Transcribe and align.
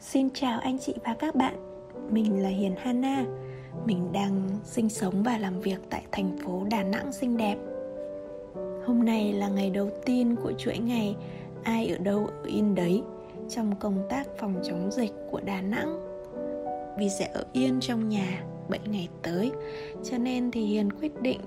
Xin 0.00 0.30
chào 0.34 0.60
anh 0.60 0.78
chị 0.78 0.94
và 1.04 1.14
các 1.14 1.34
bạn. 1.34 1.54
Mình 2.10 2.42
là 2.42 2.48
Hiền 2.48 2.74
Hana. 2.76 3.24
Mình 3.86 4.12
đang 4.12 4.48
sinh 4.64 4.88
sống 4.88 5.22
và 5.22 5.38
làm 5.38 5.60
việc 5.60 5.78
tại 5.90 6.02
thành 6.12 6.38
phố 6.44 6.62
Đà 6.70 6.82
Nẵng 6.82 7.12
xinh 7.12 7.36
đẹp. 7.36 7.56
Hôm 8.86 9.04
nay 9.04 9.32
là 9.32 9.48
ngày 9.48 9.70
đầu 9.70 9.90
tiên 10.04 10.36
của 10.42 10.52
chuỗi 10.58 10.78
ngày 10.78 11.16
Ai 11.62 11.88
ở 11.88 11.98
đâu 11.98 12.26
ở 12.26 12.42
yên 12.46 12.74
đấy 12.74 13.02
Trong 13.48 13.74
công 13.80 14.06
tác 14.08 14.26
phòng 14.38 14.54
chống 14.64 14.90
dịch 14.92 15.12
của 15.30 15.40
Đà 15.40 15.60
Nẵng. 15.60 16.00
Vì 16.98 17.08
sẽ 17.08 17.30
ở 17.34 17.44
yên 17.52 17.80
trong 17.80 18.08
nhà 18.08 18.42
7 18.68 18.80
ngày 18.84 19.08
tới, 19.22 19.52
Cho 20.04 20.18
nên 20.18 20.50
thì 20.50 20.64
Hiền 20.64 20.92
quyết 20.92 21.22
định 21.22 21.40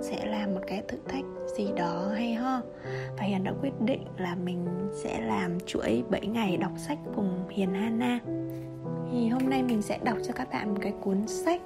sẽ 0.00 0.26
làm 0.26 0.54
một 0.54 0.60
cái 0.66 0.82
thử 0.88 0.98
thách 1.08 1.24
gì 1.56 1.68
đó 1.76 2.10
hay 2.14 2.34
ho. 2.34 2.60
Và 3.16 3.24
Hiền 3.24 3.44
đã 3.44 3.52
quyết 3.62 3.80
định 3.80 4.04
là 4.18 4.34
mình 4.34 4.66
sẽ 4.92 5.20
làm 5.20 5.60
chuỗi 5.66 6.04
7 6.10 6.26
ngày 6.26 6.56
đọc 6.56 6.72
sách 6.76 6.98
cùng 7.16 7.48
Hiền 7.50 7.74
Hana. 7.74 8.20
Thì 9.12 9.28
hôm 9.28 9.50
nay 9.50 9.62
mình 9.62 9.82
sẽ 9.82 9.98
đọc 10.04 10.18
cho 10.26 10.32
các 10.32 10.48
bạn 10.52 10.74
một 10.74 10.80
cái 10.82 10.92
cuốn 11.00 11.26
sách 11.26 11.60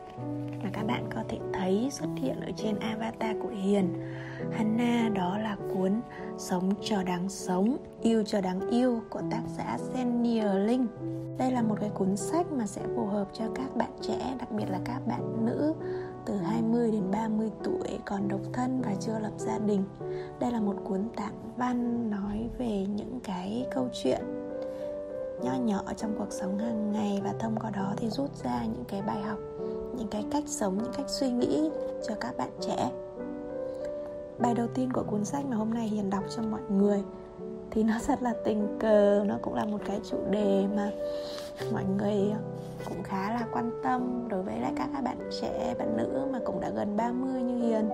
mà 0.62 0.70
các 0.72 0.82
bạn 0.82 1.04
có 1.14 1.24
thể 1.28 1.38
thấy 1.52 1.88
xuất 1.92 2.08
hiện 2.16 2.40
ở 2.40 2.50
trên 2.56 2.78
avatar 2.78 3.36
của 3.42 3.48
Hiền. 3.48 3.88
Hana 4.52 5.08
đó 5.08 5.38
là 5.38 5.56
cuốn 5.74 6.00
Sống 6.38 6.70
cho 6.82 7.02
đáng 7.02 7.28
sống, 7.28 7.76
yêu 8.02 8.24
cho 8.26 8.40
đáng 8.40 8.70
yêu 8.70 9.02
của 9.10 9.20
tác 9.30 9.42
giả 9.56 9.78
Senior 9.92 10.56
Linh 10.66 10.86
đây 11.38 11.50
là 11.50 11.62
một 11.62 11.76
cái 11.80 11.90
cuốn 11.94 12.16
sách 12.16 12.52
mà 12.52 12.66
sẽ 12.66 12.82
phù 12.96 13.06
hợp 13.06 13.28
cho 13.32 13.44
các 13.54 13.76
bạn 13.76 13.90
trẻ, 14.00 14.36
đặc 14.38 14.52
biệt 14.52 14.64
là 14.70 14.80
các 14.84 15.00
bạn 15.06 15.46
nữ 15.46 15.74
từ 16.26 16.36
20 16.36 16.90
đến 16.90 17.10
30 17.10 17.50
tuổi 17.64 17.91
còn 18.06 18.28
độc 18.28 18.40
thân 18.52 18.82
và 18.82 18.94
chưa 19.00 19.18
lập 19.18 19.32
gia 19.36 19.58
đình. 19.58 19.84
Đây 20.40 20.52
là 20.52 20.60
một 20.60 20.76
cuốn 20.84 21.08
tản 21.16 21.32
văn 21.56 22.10
nói 22.10 22.48
về 22.58 22.86
những 22.86 23.20
cái 23.24 23.66
câu 23.74 23.88
chuyện 24.02 24.20
nho 25.42 25.54
nhỏ 25.54 25.82
trong 25.96 26.14
cuộc 26.18 26.30
sống 26.30 26.58
hàng 26.58 26.92
ngày 26.92 27.20
và 27.24 27.32
thông 27.38 27.56
qua 27.60 27.70
đó 27.70 27.94
thì 27.96 28.10
rút 28.10 28.36
ra 28.44 28.64
những 28.64 28.84
cái 28.88 29.02
bài 29.02 29.22
học, 29.22 29.38
những 29.96 30.08
cái 30.10 30.24
cách 30.30 30.44
sống, 30.46 30.78
những 30.78 30.92
cách 30.96 31.08
suy 31.08 31.30
nghĩ 31.30 31.70
cho 32.08 32.14
các 32.20 32.36
bạn 32.36 32.50
trẻ. 32.60 32.90
Bài 34.38 34.54
đầu 34.54 34.66
tiên 34.74 34.92
của 34.92 35.02
cuốn 35.02 35.24
sách 35.24 35.44
mà 35.46 35.56
hôm 35.56 35.74
nay 35.74 35.88
Hiền 35.88 36.10
đọc 36.10 36.24
cho 36.36 36.42
mọi 36.42 36.60
người 36.70 37.02
thì 37.74 37.82
nó 37.82 37.98
rất 38.08 38.22
là 38.22 38.34
tình 38.44 38.76
cờ, 38.80 39.24
nó 39.26 39.38
cũng 39.42 39.54
là 39.54 39.64
một 39.64 39.80
cái 39.84 40.00
chủ 40.10 40.16
đề 40.30 40.64
mà 40.76 40.90
mọi 41.72 41.84
người 41.84 42.32
cũng 42.84 43.02
khá 43.02 43.34
là 43.34 43.46
quan 43.52 43.70
tâm 43.82 44.28
đối 44.28 44.42
với 44.42 44.60
lại 44.60 44.72
các 44.76 44.88
các 44.94 45.04
bạn 45.04 45.18
trẻ, 45.40 45.74
bạn 45.78 45.96
nữ 45.96 46.26
mà 46.32 46.38
cũng 46.44 46.60
đã 46.60 46.70
gần 46.70 46.96
30 46.96 47.42
như 47.42 47.68
Hiền 47.68 47.88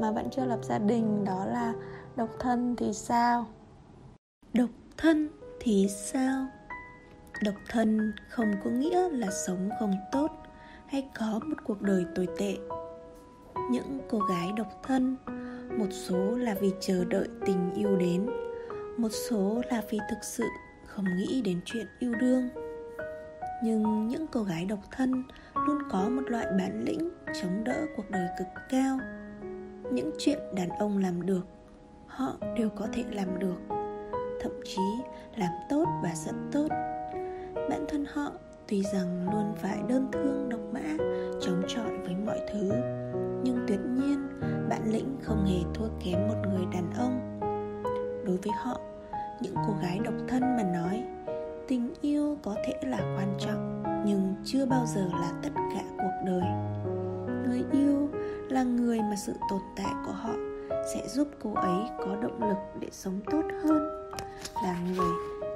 mà 0.00 0.10
vẫn 0.10 0.30
chưa 0.30 0.44
lập 0.44 0.58
gia 0.62 0.78
đình, 0.78 1.24
đó 1.24 1.44
là 1.44 1.74
độc 2.16 2.28
thân 2.38 2.76
thì 2.76 2.92
sao? 2.92 3.46
Độc 4.52 4.70
thân 4.96 5.28
thì 5.60 5.88
sao? 5.88 6.46
Độc 7.44 7.54
thân 7.70 8.12
không 8.28 8.52
có 8.64 8.70
nghĩa 8.70 9.08
là 9.08 9.28
sống 9.46 9.70
không 9.80 9.94
tốt 10.12 10.30
hay 10.86 11.08
có 11.18 11.40
một 11.44 11.56
cuộc 11.66 11.82
đời 11.82 12.04
tồi 12.14 12.28
tệ. 12.38 12.56
Những 13.70 14.00
cô 14.10 14.18
gái 14.18 14.52
độc 14.56 14.82
thân, 14.82 15.16
một 15.78 15.88
số 15.90 16.36
là 16.36 16.54
vì 16.60 16.72
chờ 16.80 17.04
đợi 17.04 17.28
tình 17.46 17.74
yêu 17.74 17.96
đến 17.96 18.26
một 18.96 19.08
số 19.30 19.62
là 19.70 19.82
vì 19.90 19.98
thực 20.10 20.24
sự 20.24 20.44
không 20.86 21.04
nghĩ 21.16 21.42
đến 21.42 21.60
chuyện 21.64 21.86
yêu 21.98 22.14
đương. 22.14 22.48
Nhưng 23.64 24.08
những 24.08 24.26
cô 24.26 24.42
gái 24.42 24.64
độc 24.64 24.78
thân 24.90 25.24
luôn 25.54 25.78
có 25.90 26.08
một 26.08 26.22
loại 26.26 26.46
bản 26.58 26.82
lĩnh 26.84 27.10
chống 27.42 27.64
đỡ 27.64 27.86
cuộc 27.96 28.10
đời 28.10 28.26
cực 28.38 28.46
cao. 28.70 28.98
Những 29.92 30.10
chuyện 30.18 30.38
đàn 30.54 30.68
ông 30.68 30.98
làm 30.98 31.26
được, 31.26 31.46
họ 32.06 32.36
đều 32.56 32.68
có 32.68 32.86
thể 32.92 33.04
làm 33.10 33.38
được, 33.38 33.58
thậm 34.40 34.52
chí 34.64 34.82
làm 35.36 35.52
tốt 35.70 35.84
và 36.02 36.14
rất 36.14 36.34
tốt. 36.52 36.68
Bản 37.70 37.84
thân 37.88 38.04
họ 38.12 38.32
tuy 38.68 38.82
rằng 38.92 39.28
luôn 39.32 39.54
phải 39.56 39.78
đơn 39.88 40.08
thương 40.12 40.48
với 48.44 48.52
họ. 48.56 48.80
Những 49.40 49.54
cô 49.66 49.74
gái 49.82 49.98
độc 50.04 50.14
thân 50.28 50.40
mà 50.56 50.62
nói, 50.62 51.02
tình 51.68 51.94
yêu 52.00 52.36
có 52.42 52.54
thể 52.66 52.74
là 52.82 52.98
quan 52.98 53.36
trọng, 53.38 53.82
nhưng 54.06 54.34
chưa 54.44 54.66
bao 54.66 54.86
giờ 54.86 55.08
là 55.12 55.32
tất 55.42 55.50
cả 55.74 55.82
cuộc 55.98 56.26
đời. 56.26 56.42
Người 57.48 57.64
yêu 57.72 58.08
là 58.48 58.62
người 58.62 59.00
mà 59.00 59.14
sự 59.26 59.32
tồn 59.50 59.60
tại 59.76 59.92
của 60.06 60.12
họ 60.12 60.34
sẽ 60.94 61.08
giúp 61.08 61.28
cô 61.42 61.54
ấy 61.54 61.82
có 61.98 62.16
động 62.22 62.48
lực 62.48 62.58
để 62.80 62.88
sống 62.90 63.20
tốt 63.30 63.42
hơn. 63.64 64.10
Là 64.64 64.76
người 64.94 65.12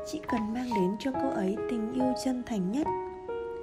chỉ 0.07 0.21
cần 0.29 0.53
mang 0.55 0.69
đến 0.75 0.97
cho 0.99 1.11
cô 1.23 1.29
ấy 1.29 1.57
tình 1.71 1.93
yêu 1.93 2.13
chân 2.25 2.43
thành 2.47 2.73
nhất. 2.73 2.87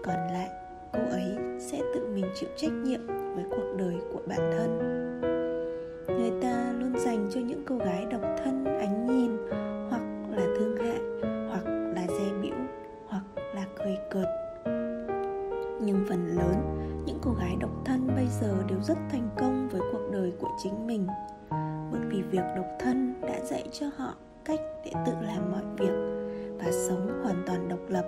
Còn 0.04 0.16
lại, 0.16 0.50
cô 0.94 1.00
ấy 1.12 1.38
sẽ 1.60 1.82
tự 1.96 2.08
mình 2.08 2.26
chịu 2.36 2.50
trách 2.58 2.72
nhiệm 2.72 3.08
với 3.08 3.46
cuộc 3.50 3.76
đời 3.78 3.96
của 4.14 4.22
bản 4.28 4.52
thân. 4.58 4.80
Người 6.08 6.42
ta 6.42 6.73
dành 7.06 7.30
cho 7.34 7.42
những 7.42 7.64
cô 7.68 7.78
gái 7.78 8.06
độc 8.06 8.22
thân, 8.22 8.66
ánh 8.66 9.08
nhìn, 9.08 9.32
hoặc 9.90 10.02
là 10.30 10.46
thương 10.60 10.78
hại, 10.78 11.00
hoặc 11.50 11.66
là 11.66 12.08
dè 12.08 12.42
bĩu 12.42 12.56
hoặc 13.08 13.24
là 13.56 13.66
cười 13.78 13.98
cợt. 14.12 14.28
Nhưng 15.82 16.06
phần 16.10 16.28
lớn, 16.28 16.56
những 17.06 17.20
cô 17.22 17.32
gái 17.40 17.56
độc 17.60 17.70
thân 17.86 18.08
bây 18.16 18.28
giờ 18.42 18.56
đều 18.70 18.82
rất 18.82 18.98
thành 19.12 19.30
công 19.38 19.70
với 19.70 19.82
cuộc 19.92 20.10
đời 20.12 20.34
của 20.40 20.50
chính 20.64 20.88
mình. 20.88 21.08
Bởi 21.92 22.02
vì 22.10 22.22
việc 22.22 22.44
độc 22.56 22.66
thân 22.80 23.22
đã 23.22 23.40
dạy 23.44 23.64
cho 23.72 23.86
họ 23.98 24.16
cách 24.46 24.60
để 24.86 24.92
tự 25.06 25.14
làm 25.22 25.52
mọi 25.52 25.64
việc 25.78 25.94
và 26.60 26.72
sống 26.72 27.22
hoàn 27.24 27.44
toàn 27.48 27.70
độc 27.70 27.80
lập, 27.90 28.06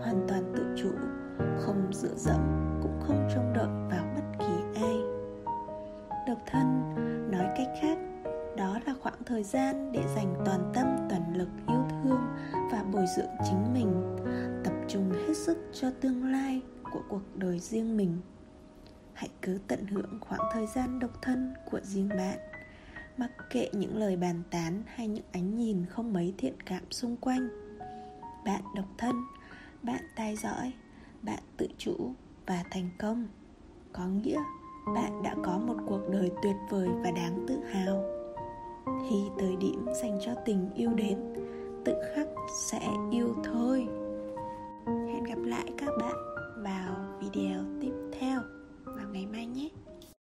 hoàn 0.00 0.26
toàn 0.28 0.52
tự 0.56 0.64
chủ, 0.76 0.90
không 1.58 1.86
dựa 1.92 2.14
dẫm, 2.16 2.40
cũng 2.82 3.00
không 3.00 3.28
trông 3.34 3.52
đợi 3.54 3.68
vào 3.90 4.03
thời 9.26 9.42
gian 9.42 9.92
để 9.92 10.04
dành 10.16 10.34
toàn 10.44 10.72
tâm, 10.74 10.86
toàn 11.10 11.36
lực 11.36 11.48
yêu 11.68 11.84
thương 11.90 12.20
và 12.72 12.84
bồi 12.92 13.04
dưỡng 13.16 13.30
chính 13.44 13.74
mình. 13.74 14.16
Tập 14.64 14.72
trung 14.88 15.12
hết 15.12 15.34
sức 15.36 15.58
cho 15.72 15.90
tương 16.00 16.32
lai 16.32 16.62
của 16.92 17.00
cuộc 17.08 17.22
đời 17.34 17.58
riêng 17.58 17.96
mình. 17.96 18.18
Hãy 19.12 19.28
cứ 19.42 19.58
tận 19.68 19.86
hưởng 19.86 20.18
khoảng 20.20 20.50
thời 20.52 20.66
gian 20.66 20.98
độc 20.98 21.22
thân 21.22 21.54
của 21.70 21.80
riêng 21.82 22.08
bạn. 22.08 22.38
Mặc 23.16 23.30
kệ 23.50 23.68
những 23.72 23.96
lời 23.96 24.16
bàn 24.16 24.42
tán 24.50 24.82
hay 24.86 25.08
những 25.08 25.24
ánh 25.32 25.56
nhìn 25.56 25.86
không 25.86 26.12
mấy 26.12 26.34
thiện 26.38 26.54
cảm 26.66 26.82
xung 26.90 27.16
quanh. 27.16 27.48
Bạn 28.44 28.62
độc 28.76 28.88
thân, 28.98 29.16
bạn 29.82 30.02
tài 30.16 30.36
giỏi, 30.36 30.72
bạn 31.22 31.42
tự 31.56 31.68
chủ 31.78 32.12
và 32.46 32.64
thành 32.70 32.90
công. 32.98 33.28
Có 33.92 34.06
nghĩa 34.06 34.38
bạn 34.94 35.22
đã 35.22 35.34
có 35.44 35.58
một 35.58 35.76
cuộc 35.86 36.08
đời 36.12 36.30
tuyệt 36.42 36.56
vời 36.70 36.88
và 37.04 37.10
đáng 37.10 37.44
tự 37.48 37.60
hào 37.72 38.23
thì 38.86 39.16
thời 39.38 39.56
điểm 39.56 39.86
dành 40.02 40.18
cho 40.26 40.32
tình 40.44 40.70
yêu 40.74 40.90
đến 40.90 41.18
tự 41.84 41.94
khắc 42.14 42.26
sẽ 42.70 42.80
yêu 43.10 43.34
thôi. 43.44 43.83